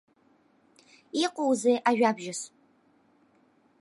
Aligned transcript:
Иҟоузеи 1.23 1.77
ажәабжьыс? 1.89 2.41